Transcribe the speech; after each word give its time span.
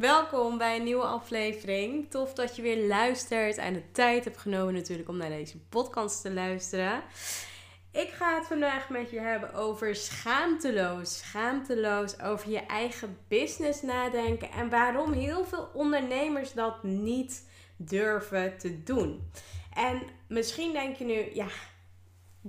Welkom 0.00 0.58
bij 0.58 0.76
een 0.76 0.84
nieuwe 0.84 1.04
aflevering. 1.04 2.10
Tof 2.10 2.32
dat 2.34 2.56
je 2.56 2.62
weer 2.62 2.86
luistert 2.86 3.56
en 3.56 3.72
de 3.72 3.92
tijd 3.92 4.24
hebt 4.24 4.38
genomen 4.38 4.74
natuurlijk 4.74 5.08
om 5.08 5.16
naar 5.16 5.28
deze 5.28 5.58
podcast 5.58 6.22
te 6.22 6.32
luisteren. 6.32 7.02
Ik 7.92 8.08
ga 8.08 8.34
het 8.34 8.46
vandaag 8.46 8.88
met 8.88 9.10
je 9.10 9.20
hebben 9.20 9.54
over 9.54 9.94
schaamteloos. 9.94 11.18
Schaamteloos 11.18 12.20
over 12.20 12.50
je 12.50 12.66
eigen 12.66 13.18
business 13.28 13.82
nadenken 13.82 14.50
en 14.50 14.68
waarom 14.68 15.12
heel 15.12 15.44
veel 15.44 15.70
ondernemers 15.74 16.52
dat 16.52 16.82
niet 16.82 17.48
durven 17.76 18.58
te 18.58 18.82
doen. 18.82 19.30
En 19.74 20.02
misschien 20.28 20.72
denk 20.72 20.96
je 20.96 21.04
nu, 21.04 21.34
ja, 21.34 21.48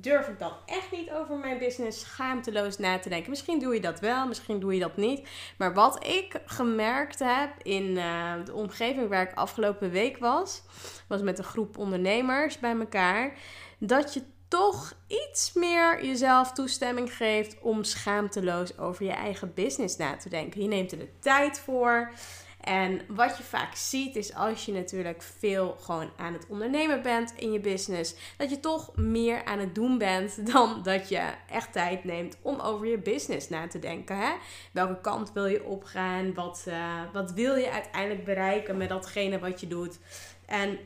durf 0.02 0.28
ik 0.28 0.40
dan 0.40 0.54
echt 0.66 0.92
niet 0.92 1.12
over 1.12 1.38
mijn 1.38 1.58
business 1.58 2.00
schaamteloos 2.00 2.78
na 2.78 3.00
te 3.00 3.10
denken. 3.10 3.30
Misschien 3.30 3.60
doe 3.60 3.74
je 3.74 3.80
dat 3.80 4.00
wel, 4.00 4.28
misschien 4.28 4.60
doe 4.60 4.73
je 4.73 4.80
dat 4.80 4.98
niet. 4.98 5.28
Maar 5.58 5.73
wat 5.73 6.06
ik 6.06 6.42
gemerkt 6.46 7.20
heb 7.20 7.50
in 7.62 7.98
eh, 7.98 8.34
de 8.45 8.53
omgeving 8.53 9.09
waar 9.09 9.30
ik 9.30 9.34
afgelopen 9.34 9.92
week 9.92 10.18
was, 10.18 10.62
was 11.08 11.22
met 11.22 11.38
een 11.38 11.44
groep 11.44 11.78
ondernemers 11.78 12.59
bij 12.59 12.75
elkaar, 12.80 13.34
dat 13.78 14.14
je 14.14 14.22
toch 14.48 14.94
iets 15.08 15.53
meer 15.53 16.06
jezelf 16.06 16.52
toestemming 16.52 17.14
geeft 17.14 17.59
om 17.62 17.84
schaamteloos 17.84 18.78
over 18.78 19.06
je 19.06 19.12
eigen 19.12 19.53
business 19.53 19.98
na 19.98 20.16
te 20.16 20.30
denken. 20.30 20.62
Je 20.62 20.68
neemt 20.68 20.92
er 20.92 21.00
de 21.00 21.20
tijd 21.20 21.59
voor. 21.59 22.12
En 22.68 23.02
wat 23.08 23.38
je 23.38 23.44
vaak 23.44 23.76
ziet 23.76 24.16
is 24.16 24.34
als 24.34 24.66
je 24.66 24.72
natuurlijk 24.72 25.22
veel 25.22 25.78
gewoon 25.80 26.10
aan 26.18 26.34
het 26.34 26.46
ondernemen 26.50 27.02
bent 27.02 27.34
in 27.36 27.52
je 27.52 27.59
business, 27.59 28.16
dat 28.38 28.50
je 28.50 28.59
toch 28.59 28.96
meer 28.96 29.46
aan 29.46 29.59
het 29.59 29.76
doen 29.76 29.98
bent 29.98 30.46
dan 30.54 30.84
dat 30.84 31.09
je 31.09 31.34
echt 31.50 31.72
tijd 31.72 32.04
neemt 32.04 32.38
om 32.42 32.59
over 32.59 32.88
je 32.88 32.98
business 32.98 33.50
na 33.50 33.68
te 33.68 33.80
denken. 33.80 34.18
Hè? 34.18 34.32
Welke 34.72 35.02
kant 35.02 35.34
wil 35.34 35.46
je 35.46 35.64
opgaan? 35.64 36.34
Wat, 36.34 36.66
uh, 36.68 37.02
wat 37.14 37.32
wil 37.32 37.56
je 37.56 37.72
uiteindelijk 37.72 38.26
bereiken 38.26 38.78
met 38.78 38.90
datgene 38.90 39.40
wat 39.40 39.59
je 39.59 39.68
doet? 39.68 40.00
En 40.46 40.80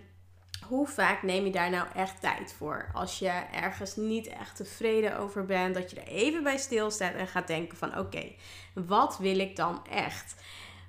hoe 0.68 0.88
vaak 0.88 1.24
neem 1.24 1.46
je 1.46 1.52
daar 1.52 1.70
nou 1.70 1.88
echt 1.96 2.22
tijd 2.22 2.54
voor? 2.58 2.90
Als 2.94 3.20
je 3.20 3.32
ergens 3.52 3.96
niet 3.96 4.28
echt 4.28 4.56
tevreden 4.56 5.18
over 5.18 5.46
bent, 5.46 5.76
dat 5.76 5.92
je 5.92 6.00
er 6.00 6.08
even 6.08 6.44
bij 6.44 6.58
stilstaat 6.58 7.14
en 7.14 7.28
gaat 7.28 7.48
denken 7.48 7.78
van 7.78 7.98
oké, 7.98 8.32
wat 8.74 9.18
wil 9.18 9.40
ik 9.40 9.56
dan 9.56 9.86
echt? 9.88 10.36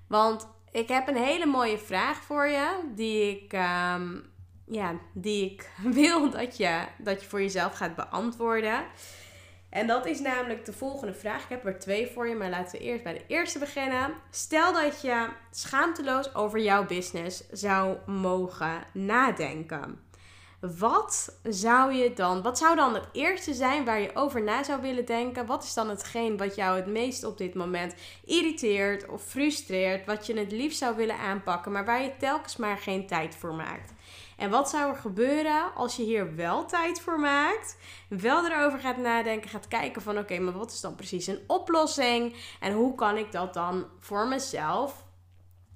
Want 0.06 0.46
ik 0.72 0.88
heb 0.88 1.08
een 1.08 1.16
hele 1.16 1.46
mooie 1.46 1.78
vraag 1.78 2.22
voor 2.22 2.46
je, 2.46 2.80
die 2.94 3.30
ik, 3.30 3.52
ehm, 3.52 4.18
ja, 4.66 4.94
die 5.12 5.50
ik 5.50 5.70
wil 6.00 6.30
dat 6.30 6.56
je, 6.56 6.80
dat 6.98 7.22
je 7.22 7.28
voor 7.28 7.40
jezelf 7.40 7.74
gaat 7.74 7.94
beantwoorden. 7.94 8.84
En 9.70 9.86
dat 9.86 10.06
is 10.06 10.20
namelijk 10.20 10.64
de 10.64 10.72
volgende 10.72 11.14
vraag. 11.14 11.42
Ik 11.42 11.48
heb 11.48 11.66
er 11.66 11.78
twee 11.78 12.06
voor 12.06 12.28
je, 12.28 12.34
maar 12.34 12.50
laten 12.50 12.78
we 12.78 12.84
eerst 12.84 13.02
bij 13.02 13.12
de 13.12 13.24
eerste 13.26 13.58
beginnen. 13.58 14.14
Stel 14.30 14.72
dat 14.72 15.00
je 15.00 15.28
schaamteloos 15.50 16.34
over 16.34 16.60
jouw 16.60 16.86
business 16.86 17.48
zou 17.50 17.96
mogen 18.06 18.82
nadenken. 18.92 20.00
Wat 20.78 21.38
zou 21.42 21.92
je 21.92 22.12
dan, 22.12 22.42
wat 22.42 22.58
zou 22.58 22.76
dan 22.76 22.94
het 22.94 23.08
eerste 23.12 23.54
zijn 23.54 23.84
waar 23.84 24.00
je 24.00 24.14
over 24.14 24.42
na 24.42 24.62
zou 24.62 24.80
willen 24.80 25.04
denken? 25.04 25.46
Wat 25.46 25.64
is 25.64 25.74
dan 25.74 25.88
hetgeen 25.88 26.36
wat 26.36 26.54
jou 26.54 26.76
het 26.76 26.86
meest 26.86 27.24
op 27.24 27.38
dit 27.38 27.54
moment 27.54 27.94
irriteert 28.24 29.08
of 29.08 29.22
frustreert? 29.22 30.06
Wat 30.06 30.26
je 30.26 30.38
het 30.38 30.52
liefst 30.52 30.78
zou 30.78 30.96
willen 30.96 31.18
aanpakken, 31.18 31.72
maar 31.72 31.84
waar 31.84 32.02
je 32.02 32.16
telkens 32.16 32.56
maar 32.56 32.78
geen 32.78 33.06
tijd 33.06 33.36
voor 33.36 33.54
maakt? 33.54 33.92
En 34.36 34.50
wat 34.50 34.70
zou 34.70 34.90
er 34.90 34.96
gebeuren 34.96 35.74
als 35.74 35.96
je 35.96 36.02
hier 36.02 36.36
wel 36.36 36.66
tijd 36.66 37.00
voor 37.00 37.20
maakt, 37.20 37.76
wel 38.08 38.46
erover 38.46 38.78
gaat 38.78 38.96
nadenken, 38.96 39.50
gaat 39.50 39.68
kijken 39.68 40.02
van 40.02 40.18
oké, 40.18 40.38
maar 40.38 40.58
wat 40.58 40.72
is 40.72 40.80
dan 40.80 40.94
precies 40.94 41.26
een 41.26 41.42
oplossing 41.46 42.34
en 42.60 42.72
hoe 42.72 42.94
kan 42.94 43.16
ik 43.16 43.32
dat 43.32 43.54
dan 43.54 43.86
voor 43.98 44.26
mezelf 44.26 45.04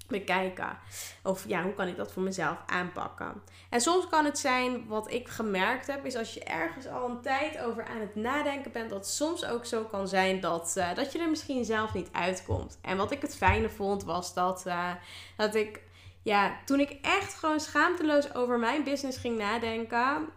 bekijken. 0.09 0.78
Of 1.22 1.49
ja, 1.49 1.62
hoe 1.62 1.75
kan 1.75 1.89
ik 1.89 1.97
dat 1.97 2.12
voor 2.12 2.22
mezelf 2.22 2.56
aanpakken? 2.67 3.43
En 3.71 3.81
soms 3.81 4.09
kan 4.09 4.25
het 4.25 4.39
zijn, 4.39 4.87
wat 4.87 5.11
ik 5.11 5.28
gemerkt 5.28 5.87
heb, 5.87 6.05
is 6.05 6.17
als 6.17 6.34
je 6.34 6.44
ergens 6.44 6.87
al 6.87 7.09
een 7.09 7.21
tijd 7.21 7.59
over 7.59 7.84
aan 7.84 8.00
het 8.00 8.15
nadenken 8.15 8.72
bent, 8.72 8.91
dat 8.91 9.09
soms 9.09 9.45
ook 9.45 9.65
zo 9.65 9.84
kan 9.84 10.09
zijn 10.09 10.41
dat, 10.41 10.75
uh, 10.78 10.95
dat 10.95 11.12
je 11.12 11.19
er 11.19 11.31
misschien 11.31 11.65
zelf 11.65 11.95
niet 11.95 12.09
uitkomt. 12.12 12.78
En 12.83 12.97
wat 12.97 13.11
ik 13.11 13.22
het 13.22 13.37
fijne 13.37 13.69
vond, 13.69 14.05
was 14.05 14.34
dat, 14.34 14.65
uh, 14.66 14.91
dat 15.37 15.55
ik, 15.55 15.81
ja, 16.22 16.56
toen 16.65 16.81
ik 16.81 16.99
echt 17.03 17.34
gewoon 17.34 17.61
schaamteloos 17.61 18.34
over 18.34 18.59
mijn 18.59 18.84
business 18.84 19.19
ging 19.19 19.39
nadenken, 19.39 20.28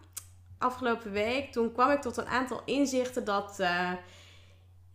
afgelopen 0.57 1.11
week, 1.11 1.51
toen 1.51 1.71
kwam 1.71 1.89
ik 1.89 2.01
tot 2.01 2.17
een 2.17 2.27
aantal 2.27 2.61
inzichten 2.65 3.25
dat. 3.25 3.57
Uh, 3.59 3.91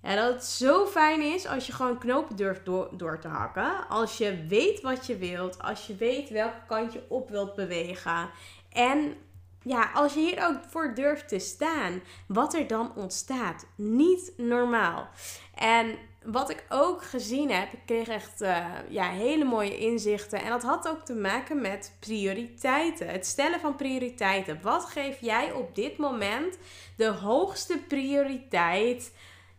ja, 0.05 0.15
dat 0.15 0.35
het 0.35 0.45
zo 0.45 0.87
fijn 0.87 1.23
is 1.23 1.47
als 1.47 1.67
je 1.67 1.73
gewoon 1.73 1.99
knopen 1.99 2.37
durft 2.37 2.65
door, 2.65 2.89
door 2.93 3.19
te 3.19 3.29
hakken. 3.29 3.89
Als 3.89 4.19
je 4.19 4.45
weet 4.49 4.81
wat 4.81 5.07
je 5.07 5.17
wilt. 5.17 5.63
Als 5.63 5.87
je 5.87 5.97
weet 5.97 6.29
welke 6.29 6.67
kant 6.67 6.93
je 6.93 7.03
op 7.09 7.31
wilt 7.31 7.55
bewegen. 7.55 8.31
En 8.73 9.15
ja, 9.63 9.91
als 9.95 10.15
je 10.15 10.21
hier 10.21 10.47
ook 10.47 10.59
voor 10.69 10.95
durft 10.95 11.29
te 11.29 11.39
staan. 11.39 12.03
Wat 12.27 12.55
er 12.55 12.67
dan 12.67 12.93
ontstaat. 12.97 13.67
Niet 13.77 14.33
normaal. 14.37 15.09
En 15.55 15.99
wat 16.25 16.51
ik 16.51 16.65
ook 16.69 17.03
gezien 17.03 17.51
heb, 17.51 17.73
ik 17.73 17.81
kreeg 17.87 18.09
echt 18.09 18.43
uh, 18.43 18.67
ja, 18.89 19.11
hele 19.11 19.45
mooie 19.45 19.79
inzichten. 19.79 20.43
En 20.43 20.51
dat 20.51 20.63
had 20.63 20.89
ook 20.89 21.05
te 21.05 21.15
maken 21.15 21.61
met 21.61 21.97
prioriteiten. 21.99 23.09
Het 23.09 23.27
stellen 23.27 23.61
van 23.61 23.77
prioriteiten. 23.77 24.59
Wat 24.63 24.85
geef 24.85 25.21
jij 25.21 25.53
op 25.53 25.75
dit 25.75 25.97
moment 25.97 26.59
de 26.97 27.09
hoogste 27.09 27.79
prioriteit 27.89 29.13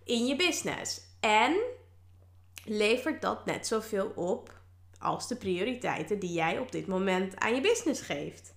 in 0.06 0.26
je 0.26 0.36
business. 0.36 1.02
En 1.20 1.56
levert 2.66 3.22
dat 3.22 3.46
net 3.46 3.68
zoveel 3.68 4.12
op 4.16 4.60
als 5.00 5.28
de 5.28 5.36
prioriteiten 5.36 6.20
die 6.20 6.34
jij 6.34 6.60
op 6.60 6.72
dit 6.72 6.88
moment 6.88 7.40
aan 7.40 7.56
je 7.56 7.62
business 7.62 8.02
geeft. 8.02 8.54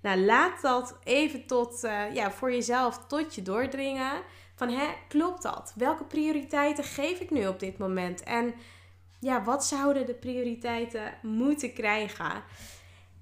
Nou, 0.00 0.20
laat 0.20 0.62
dat 0.62 0.98
even 1.04 1.46
tot, 1.46 1.84
uh, 1.84 2.14
ja, 2.14 2.30
voor 2.30 2.52
jezelf 2.52 3.06
tot 3.06 3.34
je 3.34 3.42
doordringen. 3.42 4.22
Van, 4.54 4.68
hè, 4.68 4.86
klopt 5.08 5.42
dat? 5.42 5.72
Welke 5.76 6.04
prioriteiten 6.04 6.84
geef 6.84 7.20
ik 7.20 7.30
nu 7.30 7.46
op 7.46 7.60
dit 7.60 7.78
moment? 7.78 8.22
En 8.22 8.54
ja, 9.20 9.44
wat 9.44 9.64
zouden 9.64 10.06
de 10.06 10.14
prioriteiten 10.14 11.14
moeten 11.22 11.72
krijgen? 11.72 12.42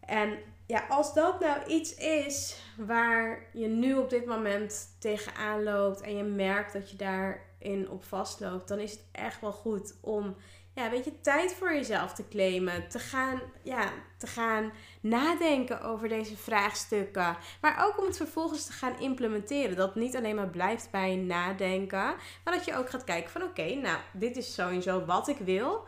En 0.01 0.39
ja, 0.73 0.85
als 0.89 1.15
dat 1.15 1.41
nou 1.41 1.65
iets 1.67 1.95
is 1.95 2.57
waar 2.77 3.47
je 3.53 3.67
nu 3.67 3.95
op 3.95 4.11
dit 4.11 4.27
moment 4.27 4.97
tegenaan 4.99 5.63
loopt 5.63 6.01
en 6.01 6.17
je 6.17 6.23
merkt 6.23 6.73
dat 6.73 6.91
je 6.91 6.97
daarin 6.97 7.91
op 7.91 8.05
vastloopt, 8.05 8.69
dan 8.69 8.79
is 8.79 8.91
het 8.91 9.05
echt 9.13 9.41
wel 9.41 9.53
goed 9.53 9.95
om 10.01 10.37
ja, 10.75 10.91
weet 10.91 11.05
je, 11.05 11.21
tijd 11.21 11.55
voor 11.55 11.75
jezelf 11.75 12.13
te 12.13 12.29
claimen. 12.29 12.89
Te 12.89 12.99
gaan, 12.99 13.41
ja, 13.63 13.93
te 14.19 14.27
gaan 14.27 14.73
nadenken 15.01 15.83
over 15.83 16.09
deze 16.09 16.37
vraagstukken. 16.37 17.37
Maar 17.61 17.87
ook 17.87 17.99
om 17.99 18.07
het 18.07 18.17
vervolgens 18.17 18.67
te 18.67 18.73
gaan 18.73 19.01
implementeren. 19.01 19.77
Dat 19.77 19.89
het 19.95 20.03
niet 20.03 20.17
alleen 20.17 20.37
maar 20.37 20.51
blijft 20.51 20.91
bij 20.91 21.17
nadenken. 21.17 22.15
Maar 22.45 22.55
dat 22.55 22.65
je 22.65 22.77
ook 22.77 22.91
gaat 22.91 23.05
kijken 23.05 23.31
van 23.31 23.43
oké, 23.43 23.75
nou, 23.75 23.99
dit 24.13 24.37
is 24.37 24.55
sowieso 24.55 25.05
wat 25.05 25.29
ik 25.29 25.39
wil. 25.39 25.87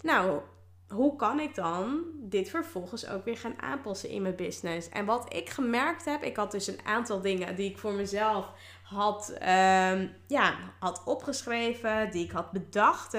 Nou, 0.00 0.40
hoe 0.88 1.16
kan 1.16 1.40
ik 1.40 1.54
dan 1.54 2.04
dit 2.14 2.50
vervolgens 2.50 3.08
ook 3.08 3.24
weer 3.24 3.36
gaan 3.36 3.62
aanpassen 3.62 4.08
in 4.08 4.22
mijn 4.22 4.36
business? 4.36 4.88
En 4.88 5.04
wat 5.04 5.34
ik 5.34 5.50
gemerkt 5.50 6.04
heb, 6.04 6.22
ik 6.22 6.36
had 6.36 6.50
dus 6.50 6.66
een 6.66 6.84
aantal 6.84 7.20
dingen 7.20 7.56
die 7.56 7.70
ik 7.70 7.78
voor 7.78 7.92
mezelf 7.92 8.52
had, 8.82 9.30
um, 9.30 10.14
ja, 10.26 10.54
had 10.78 11.02
opgeschreven, 11.04 12.10
die 12.10 12.24
ik 12.24 12.30
had 12.30 12.50
bedacht. 12.50 13.16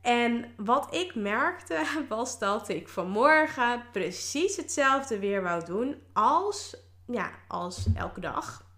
En 0.00 0.54
wat 0.56 0.94
ik 0.94 1.14
merkte 1.14 1.84
was 2.08 2.38
dat 2.38 2.68
ik 2.68 2.88
vanmorgen 2.88 3.82
precies 3.92 4.56
hetzelfde 4.56 5.18
weer 5.18 5.42
wou 5.42 5.64
doen 5.64 6.02
als, 6.12 6.76
ja, 7.06 7.30
als 7.48 7.86
elke 7.94 8.20
dag. 8.20 8.70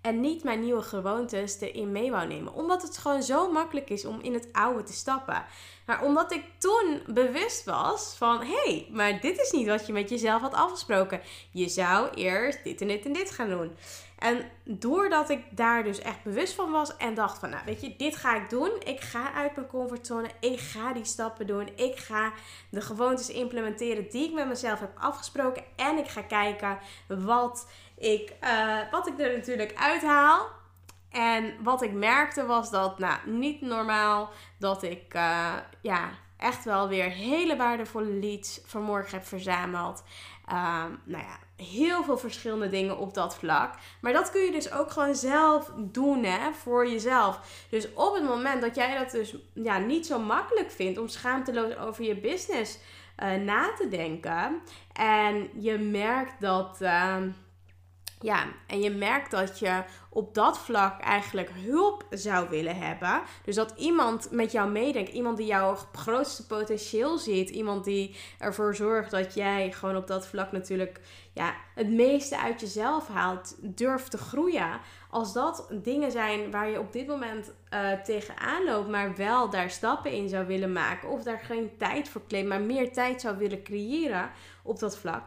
En 0.00 0.20
niet 0.20 0.44
mijn 0.44 0.60
nieuwe 0.60 0.82
gewoontes 0.82 1.60
erin 1.60 1.92
mee 1.92 2.10
wou 2.10 2.26
nemen. 2.26 2.52
Omdat 2.52 2.82
het 2.82 2.98
gewoon 2.98 3.22
zo 3.22 3.52
makkelijk 3.52 3.90
is 3.90 4.04
om 4.04 4.20
in 4.20 4.34
het 4.34 4.48
oude 4.52 4.82
te 4.82 4.92
stappen. 4.92 5.44
Maar 5.86 6.02
omdat 6.02 6.32
ik 6.32 6.44
toen 6.58 7.02
bewust 7.06 7.64
was 7.64 8.14
van... 8.18 8.40
Hé, 8.40 8.62
hey, 8.64 8.88
maar 8.90 9.20
dit 9.20 9.38
is 9.40 9.50
niet 9.50 9.66
wat 9.66 9.86
je 9.86 9.92
met 9.92 10.08
jezelf 10.08 10.40
had 10.40 10.54
afgesproken. 10.54 11.20
Je 11.50 11.68
zou 11.68 12.08
eerst 12.14 12.64
dit 12.64 12.80
en 12.80 12.88
dit 12.88 13.04
en 13.04 13.12
dit 13.12 13.30
gaan 13.30 13.48
doen. 13.48 13.76
En 14.18 14.44
doordat 14.64 15.30
ik 15.30 15.44
daar 15.50 15.84
dus 15.84 15.98
echt 15.98 16.22
bewust 16.22 16.54
van 16.54 16.70
was 16.70 16.96
en 16.96 17.14
dacht 17.14 17.38
van, 17.38 17.50
nou 17.50 17.62
weet 17.64 17.80
je, 17.80 17.96
dit 17.96 18.16
ga 18.16 18.36
ik 18.36 18.50
doen. 18.50 18.70
Ik 18.84 19.00
ga 19.00 19.32
uit 19.32 19.56
mijn 19.56 19.68
comfortzone. 19.68 20.28
Ik 20.40 20.60
ga 20.60 20.92
die 20.92 21.04
stappen 21.04 21.46
doen. 21.46 21.68
Ik 21.74 21.96
ga 21.96 22.32
de 22.70 22.80
gewoontes 22.80 23.28
implementeren 23.28 24.10
die 24.10 24.28
ik 24.28 24.34
met 24.34 24.48
mezelf 24.48 24.80
heb 24.80 24.92
afgesproken. 24.98 25.64
En 25.76 25.98
ik 25.98 26.08
ga 26.08 26.22
kijken 26.22 26.78
wat 27.08 27.68
ik, 27.98 28.32
uh, 28.44 28.78
wat 28.90 29.06
ik 29.06 29.20
er 29.20 29.36
natuurlijk 29.36 29.74
uithaal. 29.74 30.46
En 31.16 31.54
wat 31.62 31.82
ik 31.82 31.92
merkte 31.92 32.46
was 32.46 32.70
dat, 32.70 32.98
nou, 32.98 33.18
niet 33.24 33.60
normaal 33.60 34.30
dat 34.58 34.82
ik, 34.82 35.14
uh, 35.14 35.54
ja, 35.80 36.08
echt 36.36 36.64
wel 36.64 36.88
weer 36.88 37.10
hele 37.10 37.56
waardevolle 37.56 38.10
leads 38.10 38.60
vanmorgen 38.64 39.18
heb 39.18 39.26
verzameld. 39.26 40.04
Um, 40.48 41.00
nou 41.04 41.24
ja, 41.24 41.64
heel 41.64 42.04
veel 42.04 42.18
verschillende 42.18 42.68
dingen 42.68 42.98
op 42.98 43.14
dat 43.14 43.36
vlak. 43.36 43.74
Maar 44.00 44.12
dat 44.12 44.30
kun 44.30 44.40
je 44.40 44.50
dus 44.50 44.72
ook 44.72 44.90
gewoon 44.90 45.14
zelf 45.14 45.72
doen 45.76 46.24
hè, 46.24 46.52
voor 46.52 46.88
jezelf. 46.88 47.66
Dus 47.70 47.92
op 47.92 48.14
het 48.14 48.24
moment 48.24 48.60
dat 48.60 48.74
jij 48.74 48.98
dat 48.98 49.10
dus 49.10 49.36
ja, 49.52 49.78
niet 49.78 50.06
zo 50.06 50.18
makkelijk 50.18 50.70
vindt 50.70 50.98
om 50.98 51.08
schaamteloos 51.08 51.76
over 51.76 52.04
je 52.04 52.16
business 52.16 52.78
uh, 53.22 53.34
na 53.34 53.72
te 53.74 53.88
denken. 53.88 54.62
En 54.92 55.50
je 55.60 55.78
merkt 55.78 56.40
dat. 56.40 56.78
Uh, 56.82 57.16
ja, 58.20 58.44
en 58.66 58.80
je 58.80 58.90
merkt 58.90 59.30
dat 59.30 59.58
je 59.58 59.82
op 60.08 60.34
dat 60.34 60.58
vlak 60.58 61.00
eigenlijk 61.00 61.50
hulp 61.50 62.06
zou 62.10 62.48
willen 62.48 62.76
hebben. 62.76 63.22
Dus 63.44 63.54
dat 63.54 63.74
iemand 63.76 64.30
met 64.30 64.52
jou 64.52 64.70
meedenkt, 64.70 65.12
iemand 65.12 65.36
die 65.36 65.46
jouw 65.46 65.76
grootste 65.92 66.46
potentieel 66.46 67.18
ziet, 67.18 67.50
iemand 67.50 67.84
die 67.84 68.16
ervoor 68.38 68.74
zorgt 68.74 69.10
dat 69.10 69.34
jij 69.34 69.72
gewoon 69.72 69.96
op 69.96 70.06
dat 70.06 70.26
vlak 70.26 70.52
natuurlijk 70.52 71.00
ja, 71.32 71.54
het 71.74 71.88
meeste 71.88 72.40
uit 72.40 72.60
jezelf 72.60 73.08
haalt, 73.08 73.56
durft 73.60 74.10
te 74.10 74.18
groeien. 74.18 74.80
Als 75.16 75.32
dat 75.32 75.68
dingen 75.70 76.10
zijn 76.10 76.50
waar 76.50 76.68
je 76.68 76.80
op 76.80 76.92
dit 76.92 77.06
moment 77.06 77.52
uh, 77.74 77.92
tegenaan 77.92 78.64
loopt, 78.64 78.88
maar 78.88 79.16
wel 79.16 79.50
daar 79.50 79.70
stappen 79.70 80.12
in 80.12 80.28
zou 80.28 80.46
willen 80.46 80.72
maken, 80.72 81.08
of 81.08 81.22
daar 81.22 81.38
geen 81.38 81.70
tijd 81.78 82.08
voor 82.08 82.22
claimt, 82.28 82.48
maar 82.48 82.60
meer 82.60 82.92
tijd 82.92 83.20
zou 83.20 83.36
willen 83.36 83.62
creëren 83.62 84.30
op 84.62 84.78
dat 84.78 84.98
vlak 84.98 85.22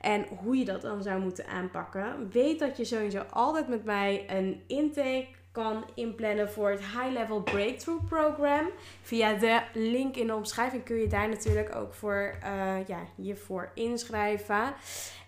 en 0.00 0.26
hoe 0.42 0.56
je 0.56 0.64
dat 0.64 0.82
dan 0.82 1.02
zou 1.02 1.20
moeten 1.20 1.46
aanpakken. 1.46 2.30
Weet 2.30 2.58
dat 2.58 2.76
je 2.76 2.84
sowieso 2.84 3.22
altijd 3.30 3.68
met 3.68 3.84
mij 3.84 4.24
een 4.26 4.62
intake 4.66 5.28
kan 5.52 5.84
inplannen 5.94 6.50
voor 6.50 6.70
het 6.70 6.80
High 6.80 7.12
Level 7.12 7.40
Breakthrough 7.40 8.04
Program. 8.08 8.70
Via 9.02 9.34
de 9.34 9.62
link 9.72 10.16
in 10.16 10.26
de 10.26 10.34
omschrijving 10.34 10.84
kun 10.84 10.96
je 10.96 11.06
daar 11.06 11.28
natuurlijk 11.28 11.74
ook 11.74 11.94
voor, 11.94 12.34
uh, 12.44 12.86
ja, 12.86 12.98
je 13.14 13.36
voor 13.36 13.70
inschrijven. 13.74 14.74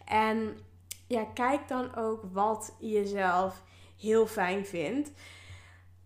En 0.04 0.58
ja, 1.06 1.24
kijk 1.34 1.68
dan 1.68 1.96
ook 1.96 2.22
wat 2.32 2.74
je 2.78 3.06
zelf 3.06 3.62
heel 3.96 4.26
fijn 4.26 4.66
vindt. 4.66 5.10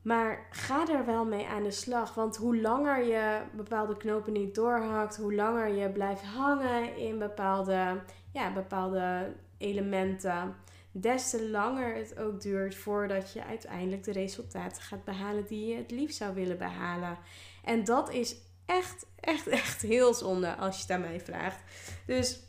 Maar 0.02 0.46
ga 0.50 0.88
er 0.88 1.06
wel 1.06 1.24
mee 1.24 1.46
aan 1.46 1.62
de 1.62 1.70
slag. 1.70 2.14
Want 2.14 2.36
hoe 2.36 2.60
langer 2.60 3.04
je 3.04 3.42
bepaalde 3.52 3.96
knopen 3.96 4.32
niet 4.32 4.54
doorhakt, 4.54 5.16
hoe 5.16 5.34
langer 5.34 5.68
je 5.68 5.90
blijft 5.90 6.22
hangen 6.22 6.96
in 6.96 7.18
bepaalde, 7.18 8.02
ja, 8.32 8.52
bepaalde 8.52 9.34
elementen, 9.58 10.56
des 10.92 11.30
te 11.30 11.48
langer 11.50 11.94
het 11.94 12.18
ook 12.18 12.40
duurt 12.40 12.74
voordat 12.74 13.32
je 13.32 13.44
uiteindelijk 13.44 14.04
de 14.04 14.12
resultaten 14.12 14.82
gaat 14.82 15.04
behalen 15.04 15.46
die 15.46 15.66
je 15.66 15.76
het 15.76 15.90
liefst 15.90 16.16
zou 16.16 16.34
willen 16.34 16.58
behalen. 16.58 17.18
En 17.64 17.84
dat 17.84 18.12
is 18.12 18.36
echt, 18.66 19.06
echt, 19.20 19.46
echt 19.62 19.82
heel 19.82 20.14
zonde 20.14 20.56
als 20.56 20.76
je 20.76 20.82
het 20.82 20.90
aan 20.90 21.00
mij 21.00 21.20
vraagt. 21.20 21.62
Dus 22.06 22.40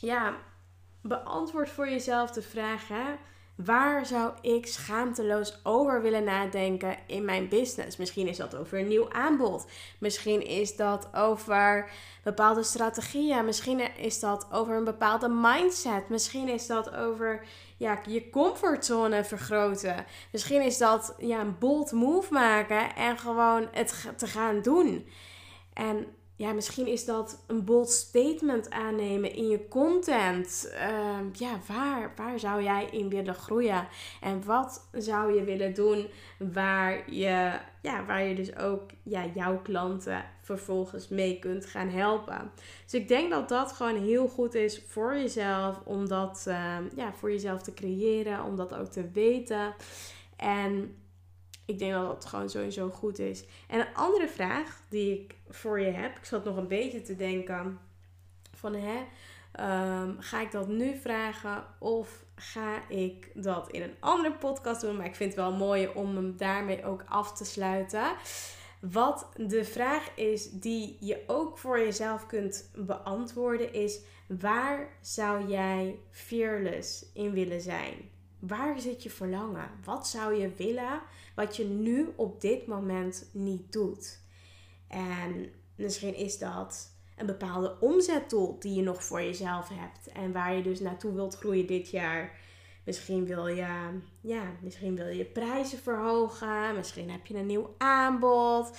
ja, 0.00 0.36
beantwoord 1.02 1.70
voor 1.70 1.88
jezelf 1.88 2.30
de 2.30 2.42
vraag: 2.42 2.88
hè? 2.88 3.14
Waar 3.64 4.06
zou 4.06 4.32
ik 4.40 4.66
schaamteloos 4.66 5.60
over 5.62 6.02
willen 6.02 6.24
nadenken 6.24 6.96
in 7.06 7.24
mijn 7.24 7.48
business? 7.48 7.96
Misschien 7.96 8.28
is 8.28 8.36
dat 8.36 8.56
over 8.56 8.78
een 8.78 8.88
nieuw 8.88 9.12
aanbod. 9.12 9.66
Misschien 9.98 10.46
is 10.46 10.76
dat 10.76 11.08
over 11.14 11.90
bepaalde 12.22 12.62
strategieën. 12.62 13.44
Misschien 13.44 13.96
is 13.96 14.20
dat 14.20 14.46
over 14.52 14.76
een 14.76 14.84
bepaalde 14.84 15.28
mindset. 15.28 16.08
Misschien 16.08 16.48
is 16.48 16.66
dat 16.66 16.94
over 16.94 17.46
ja, 17.76 18.00
je 18.06 18.30
comfortzone 18.30 19.24
vergroten. 19.24 20.06
Misschien 20.32 20.62
is 20.62 20.78
dat 20.78 21.14
ja, 21.18 21.40
een 21.40 21.58
bold 21.58 21.92
move 21.92 22.32
maken 22.32 22.94
en 22.94 23.18
gewoon 23.18 23.68
het 23.72 24.12
te 24.16 24.26
gaan 24.26 24.62
doen. 24.62 25.08
En 25.72 26.06
ja, 26.38 26.52
misschien 26.52 26.86
is 26.86 27.04
dat 27.04 27.44
een 27.46 27.64
bold 27.64 27.90
statement 27.90 28.70
aannemen 28.70 29.34
in 29.34 29.48
je 29.48 29.68
content. 29.68 30.70
Ehm, 30.74 31.24
ja, 31.32 31.60
waar, 31.66 32.12
waar 32.16 32.38
zou 32.38 32.62
jij 32.62 32.88
in 32.90 33.08
willen 33.08 33.34
groeien? 33.34 33.88
En 34.20 34.44
wat 34.44 34.88
zou 34.92 35.34
je 35.34 35.44
willen 35.44 35.74
doen 35.74 36.06
waar 36.38 37.12
je, 37.12 37.58
ja, 37.82 38.04
waar 38.06 38.22
je 38.22 38.34
dus 38.34 38.56
ook 38.56 38.90
ja, 39.02 39.24
jouw 39.34 39.62
klanten 39.62 40.24
vervolgens 40.42 41.08
mee 41.08 41.38
kunt 41.38 41.66
gaan 41.66 41.88
helpen? 41.88 42.50
Dus 42.84 42.94
ik 42.94 43.08
denk 43.08 43.30
dat 43.30 43.48
dat 43.48 43.72
gewoon 43.72 44.02
heel 44.02 44.28
goed 44.28 44.54
is 44.54 44.82
voor 44.86 45.16
jezelf, 45.16 45.80
om 45.84 46.08
dat 46.08 46.44
ehm, 46.46 46.84
ja, 46.96 47.12
voor 47.12 47.30
jezelf 47.30 47.62
te 47.62 47.74
creëren, 47.74 48.44
om 48.44 48.56
dat 48.56 48.74
ook 48.74 48.90
te 48.90 49.10
weten. 49.10 49.74
En 50.36 50.96
ik 51.68 51.78
denk 51.78 51.92
dat 51.92 52.06
dat 52.06 52.24
gewoon 52.24 52.50
sowieso 52.50 52.90
goed 52.90 53.18
is. 53.18 53.44
En 53.66 53.80
een 53.80 53.94
andere 53.94 54.28
vraag 54.28 54.80
die 54.88 55.20
ik 55.20 55.34
voor 55.48 55.80
je 55.80 55.90
heb. 55.90 56.16
Ik 56.16 56.24
zat 56.24 56.44
nog 56.44 56.56
een 56.56 56.68
beetje 56.68 57.02
te 57.02 57.16
denken 57.16 57.78
van 58.54 58.74
hè, 58.74 58.96
um, 60.02 60.16
ga 60.20 60.40
ik 60.40 60.50
dat 60.50 60.68
nu 60.68 60.96
vragen 60.96 61.64
of 61.78 62.24
ga 62.34 62.88
ik 62.88 63.30
dat 63.34 63.70
in 63.70 63.82
een 63.82 63.94
andere 64.00 64.34
podcast 64.34 64.80
doen? 64.80 64.96
Maar 64.96 65.06
ik 65.06 65.14
vind 65.14 65.34
het 65.34 65.40
wel 65.40 65.52
mooi 65.52 65.90
om 65.94 66.16
hem 66.16 66.36
daarmee 66.36 66.84
ook 66.84 67.04
af 67.08 67.32
te 67.32 67.44
sluiten. 67.44 68.16
Wat 68.80 69.28
de 69.36 69.64
vraag 69.64 70.14
is 70.14 70.50
die 70.50 70.96
je 71.00 71.22
ook 71.26 71.58
voor 71.58 71.78
jezelf 71.78 72.26
kunt 72.26 72.70
beantwoorden 72.74 73.72
is: 73.72 74.00
waar 74.26 74.88
zou 75.00 75.48
jij 75.48 75.98
fearless 76.10 77.04
in 77.12 77.32
willen 77.32 77.60
zijn? 77.60 78.10
Waar 78.38 78.80
zit 78.80 79.02
je 79.02 79.10
verlangen? 79.10 79.70
Wat 79.84 80.08
zou 80.08 80.34
je 80.34 80.52
willen 80.56 81.00
wat 81.34 81.56
je 81.56 81.64
nu 81.64 82.12
op 82.16 82.40
dit 82.40 82.66
moment 82.66 83.28
niet 83.32 83.72
doet? 83.72 84.20
En 84.88 85.50
misschien 85.76 86.14
is 86.14 86.38
dat 86.38 86.96
een 87.16 87.26
bepaalde 87.26 87.76
omzetdoel 87.80 88.58
die 88.58 88.74
je 88.74 88.82
nog 88.82 89.04
voor 89.04 89.22
jezelf 89.22 89.68
hebt 89.68 90.08
en 90.12 90.32
waar 90.32 90.54
je 90.54 90.62
dus 90.62 90.80
naartoe 90.80 91.12
wilt 91.12 91.36
groeien 91.36 91.66
dit 91.66 91.90
jaar. 91.90 92.38
Misschien 92.84 93.26
wil 93.26 93.46
je, 93.46 93.98
ja, 94.20 94.42
misschien 94.60 94.96
wil 94.96 95.08
je 95.08 95.24
prijzen 95.24 95.78
verhogen. 95.78 96.74
Misschien 96.74 97.10
heb 97.10 97.26
je 97.26 97.34
een 97.34 97.46
nieuw 97.46 97.74
aanbod. 97.78 98.78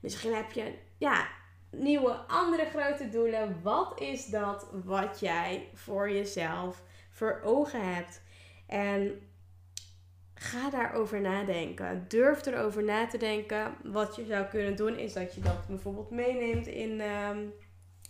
Misschien 0.00 0.34
heb 0.34 0.52
je 0.52 0.74
ja, 0.98 1.28
nieuwe 1.70 2.12
andere 2.12 2.64
grote 2.64 3.08
doelen. 3.08 3.60
Wat 3.62 4.00
is 4.00 4.26
dat 4.26 4.66
wat 4.84 5.20
jij 5.20 5.68
voor 5.74 6.10
jezelf 6.10 6.82
voor 7.10 7.40
ogen 7.44 7.94
hebt? 7.94 8.20
En 8.68 9.20
ga 10.34 10.70
daarover 10.70 11.20
nadenken. 11.20 12.04
Durf 12.08 12.46
erover 12.46 12.84
na 12.84 13.06
te 13.06 13.18
denken. 13.18 13.74
Wat 13.84 14.16
je 14.16 14.24
zou 14.24 14.44
kunnen 14.44 14.76
doen 14.76 14.98
is 14.98 15.12
dat 15.12 15.34
je 15.34 15.40
dat 15.40 15.66
bijvoorbeeld 15.66 16.10
meeneemt 16.10 16.66
in, 16.66 17.00
ehm, 17.00 17.38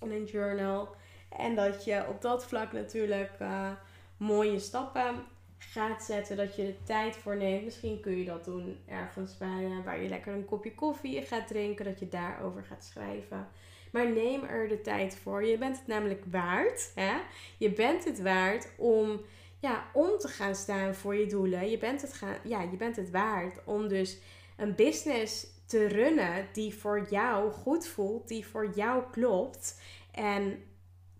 een 0.01 0.25
journal. 0.25 0.97
En 1.29 1.55
dat 1.55 1.85
je 1.85 2.05
op 2.09 2.23
dat 2.23 2.47
vlak 2.47 2.73
natuurlijk 2.73 3.31
uh, 3.43 3.71
mooie 4.17 4.59
stappen 4.59 5.15
gaat 5.59 6.03
zetten. 6.03 6.37
Dat 6.37 6.57
je 6.57 6.63
de 6.63 6.83
tijd 6.85 7.17
voor 7.17 7.37
neemt. 7.37 7.65
Misschien 7.65 8.01
kun 8.01 8.19
je 8.19 8.25
dat 8.25 8.45
doen 8.45 8.79
ergens 8.87 9.37
bij, 9.37 9.63
uh, 9.63 9.85
waar 9.85 10.03
je 10.03 10.09
lekker 10.09 10.33
een 10.33 10.45
kopje 10.45 10.75
koffie 10.75 11.23
gaat 11.23 11.47
drinken. 11.47 11.85
Dat 11.85 11.99
je 11.99 12.09
daarover 12.09 12.65
gaat 12.65 12.85
schrijven. 12.85 13.49
Maar 13.93 14.13
neem 14.13 14.45
er 14.45 14.69
de 14.69 14.81
tijd 14.81 15.17
voor. 15.17 15.45
Je 15.45 15.59
bent 15.59 15.77
het 15.77 15.87
namelijk 15.87 16.25
waard. 16.31 16.93
Hè? 16.95 17.17
Je 17.59 17.71
bent 17.71 18.05
het 18.05 18.23
waard 18.23 18.69
om 18.77 19.21
ja, 19.59 19.91
om 19.93 20.19
te 20.19 20.29
gaan 20.29 20.55
staan 20.55 20.95
voor 20.95 21.15
je 21.15 21.27
doelen. 21.27 21.71
Je 21.71 21.79
bent, 21.79 22.03
het 22.03 22.13
gaan, 22.13 22.37
ja, 22.45 22.63
je 22.63 22.77
bent 22.77 22.97
het 22.97 23.11
waard 23.11 23.65
om 23.65 23.89
dus 23.89 24.19
een 24.57 24.75
business 24.75 25.47
te 25.67 25.87
runnen 25.87 26.49
die 26.53 26.75
voor 26.75 27.07
jou 27.11 27.51
goed 27.51 27.87
voelt, 27.87 28.29
die 28.29 28.47
voor 28.47 28.73
jou 28.75 29.03
klopt. 29.11 29.81
En 30.13 30.63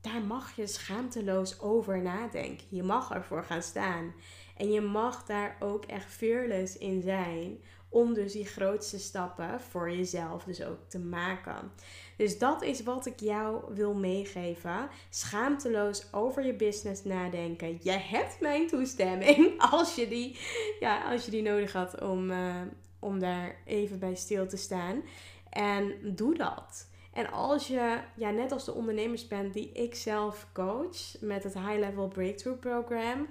daar 0.01 0.23
mag 0.23 0.57
je 0.57 0.67
schaamteloos 0.67 1.61
over 1.61 2.03
nadenken. 2.03 2.67
Je 2.71 2.83
mag 2.83 3.11
ervoor 3.11 3.45
gaan 3.45 3.63
staan. 3.63 4.15
En 4.57 4.73
je 4.73 4.81
mag 4.81 5.25
daar 5.25 5.57
ook 5.61 5.85
echt 5.85 6.13
fearless 6.13 6.79
in 6.79 7.03
zijn 7.03 7.59
om 7.89 8.15
dus 8.15 8.33
die 8.33 8.47
grootste 8.47 8.99
stappen 8.99 9.61
voor 9.61 9.91
jezelf 9.91 10.45
dus 10.45 10.63
ook 10.63 10.89
te 10.89 10.99
maken. 10.99 11.73
Dus 12.19 12.39
dat 12.39 12.63
is 12.63 12.83
wat 12.83 13.07
ik 13.07 13.21
jou 13.21 13.75
wil 13.75 13.95
meegeven. 13.95 14.89
Schaamteloos 15.11 16.13
over 16.13 16.47
je 16.47 16.55
business 16.55 17.05
nadenken. 17.05 17.79
Je 17.83 17.91
hebt 17.91 18.41
mijn 18.41 18.67
toestemming 18.67 19.53
als 19.71 19.95
je 19.95 20.09
die, 20.09 20.39
ja, 20.81 21.13
als 21.13 21.25
je 21.25 21.31
die 21.31 21.43
nodig 21.43 21.73
had 21.73 22.01
om, 22.01 22.31
uh, 22.31 22.55
om 22.99 23.19
daar 23.19 23.57
even 23.65 23.99
bij 23.99 24.15
stil 24.15 24.47
te 24.47 24.57
staan. 24.57 25.03
En 25.51 25.95
doe 26.03 26.35
dat. 26.35 26.89
En 27.13 27.31
als 27.31 27.67
je, 27.67 27.99
ja, 28.17 28.31
net 28.31 28.53
als 28.53 28.65
de 28.65 28.75
ondernemers 28.75 29.27
bent 29.27 29.55
die 29.55 29.73
ik 29.73 29.95
zelf 29.95 30.47
coach 30.53 31.21
met 31.21 31.45
het 31.45 31.55
High 31.55 31.79
Level 31.79 32.09
Breakthrough 32.09 32.61
Program 32.61 33.27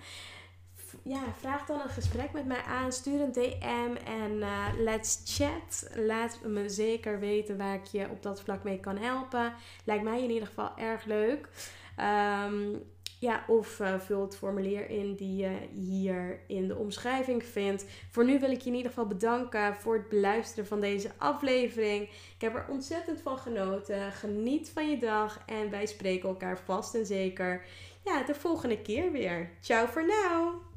ja, 1.08 1.34
vraag 1.40 1.66
dan 1.66 1.82
een 1.82 1.90
gesprek 1.90 2.32
met 2.32 2.46
mij 2.46 2.62
aan. 2.62 2.92
Stuur 2.92 3.22
een 3.22 3.32
DM 3.32 3.96
en 4.06 4.32
uh, 4.32 4.66
let's 4.78 5.22
chat. 5.26 5.90
Laat 5.96 6.40
me 6.44 6.70
zeker 6.70 7.20
weten 7.20 7.58
waar 7.58 7.76
ik 7.76 7.86
je 7.86 8.10
op 8.10 8.24
dat 8.24 8.42
vlak 8.42 8.64
mee 8.64 8.80
kan 8.80 8.98
helpen. 8.98 9.54
Lijkt 9.84 10.04
mij 10.04 10.24
in 10.24 10.30
ieder 10.30 10.48
geval 10.48 10.78
erg 10.78 11.06
leuk. 11.06 11.50
Um, 12.00 12.84
ja, 13.20 13.44
of 13.48 13.80
uh, 13.80 14.00
vul 14.00 14.22
het 14.22 14.38
formulier 14.38 14.90
in 14.90 15.16
die 15.16 15.36
je 15.36 15.58
hier 15.74 16.40
in 16.48 16.68
de 16.68 16.76
omschrijving 16.76 17.44
vindt. 17.44 17.86
Voor 18.12 18.26
nu 18.26 18.40
wil 18.40 18.52
ik 18.52 18.62
je 18.62 18.70
in 18.70 18.76
ieder 18.76 18.92
geval 18.92 19.08
bedanken 19.08 19.76
voor 19.76 19.94
het 19.94 20.10
beluisteren 20.10 20.68
van 20.68 20.80
deze 20.80 21.12
aflevering. 21.18 22.02
Ik 22.36 22.42
heb 22.42 22.56
er 22.56 22.66
ontzettend 22.70 23.22
van 23.22 23.38
genoten. 23.38 24.12
Geniet 24.12 24.70
van 24.70 24.90
je 24.90 24.98
dag 24.98 25.44
en 25.46 25.70
wij 25.70 25.86
spreken 25.86 26.30
elkaar 26.30 26.60
vast 26.66 26.96
en 26.96 27.06
zeker 27.06 27.66
ja, 28.04 28.24
de 28.24 28.36
volgende 28.36 28.82
keer 28.82 29.12
weer. 29.12 29.50
Ciao 29.62 29.86
voor 29.86 30.04
nu. 30.04 30.77